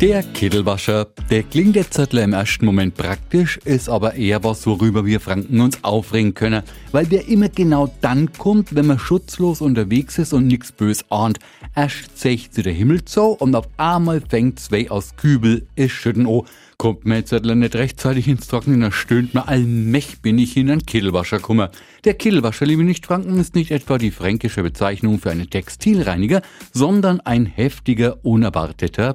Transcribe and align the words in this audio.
Der 0.00 0.22
Kittelwascher, 0.22 1.06
der 1.30 1.44
klingt 1.44 1.76
jetzt 1.76 1.98
im 1.98 2.32
ersten 2.32 2.66
Moment 2.66 2.94
praktisch, 2.96 3.58
ist 3.64 3.88
aber 3.88 4.14
eher 4.14 4.42
was, 4.42 4.66
worüber 4.66 5.06
wir 5.06 5.20
Franken 5.20 5.60
uns 5.60 5.82
aufregen 5.82 6.34
können, 6.34 6.62
weil 6.92 7.06
der 7.06 7.28
immer 7.28 7.48
genau 7.48 7.94
dann 8.00 8.32
kommt, 8.32 8.74
wenn 8.74 8.86
man 8.86 8.98
schutzlos 8.98 9.60
unterwegs 9.60 10.18
ist 10.18 10.32
und 10.32 10.48
nichts 10.48 10.72
bös 10.72 11.04
ahnt. 11.10 11.38
Erst 11.76 12.18
zeigt 12.18 12.56
der 12.64 12.72
Himmel 12.72 13.04
zu 13.04 13.22
und 13.22 13.54
auf 13.54 13.68
einmal 13.76 14.20
fängt 14.20 14.58
zwei 14.60 14.90
aus 14.90 15.16
Kübel, 15.16 15.66
ist 15.76 15.92
schütten 15.92 16.26
oh. 16.26 16.44
Kommt 16.76 17.06
mir 17.06 17.16
jetzt 17.16 17.32
nicht 17.32 17.76
rechtzeitig 17.76 18.26
ins 18.26 18.48
Trocknen, 18.48 18.80
dann 18.80 18.90
stöhnt 18.90 19.32
mir 19.32 19.46
allmächt 19.46 20.22
bin 20.22 20.38
ich 20.38 20.56
in 20.56 20.70
einen 20.70 20.84
Kittelwascher 20.84 21.38
kummer. 21.38 21.70
Der 22.04 22.14
Kittelwascher, 22.14 22.66
liebe 22.66 22.82
Nichtfranken, 22.82 23.38
ist 23.38 23.54
nicht 23.54 23.70
etwa 23.70 23.96
die 23.96 24.10
fränkische 24.10 24.62
Bezeichnung 24.62 25.20
für 25.20 25.30
einen 25.30 25.48
Textilreiniger, 25.48 26.42
sondern 26.72 27.20
ein 27.20 27.46
heftiger, 27.46 28.18
unerwarteter 28.24 29.14